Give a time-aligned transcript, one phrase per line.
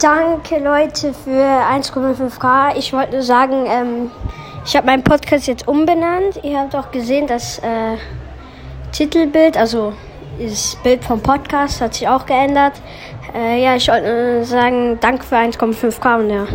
[0.00, 2.76] Danke Leute für 1,5k.
[2.76, 4.12] Ich wollte nur sagen, ähm,
[4.64, 6.38] ich habe meinen Podcast jetzt umbenannt.
[6.44, 7.96] Ihr habt auch gesehen, das äh,
[8.92, 9.92] Titelbild, also
[10.38, 12.74] das Bild vom Podcast hat sich auch geändert.
[13.34, 16.46] Äh, ja, ich wollte nur sagen, danke für 1,5k und ja.